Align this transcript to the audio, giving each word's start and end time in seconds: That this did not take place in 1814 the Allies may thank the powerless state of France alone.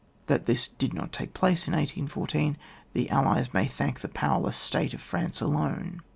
That 0.25 0.47
this 0.47 0.67
did 0.67 0.95
not 0.95 1.11
take 1.11 1.35
place 1.35 1.67
in 1.67 1.73
1814 1.75 2.57
the 2.93 3.07
Allies 3.11 3.53
may 3.53 3.67
thank 3.67 3.99
the 3.99 4.09
powerless 4.09 4.57
state 4.57 4.95
of 4.95 4.99
France 5.01 5.41
alone. 5.41 6.01